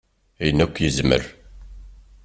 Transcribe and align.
Ayen 0.41 0.63
akk 0.63 0.75
i 0.79 0.83
yezmer. 0.83 1.23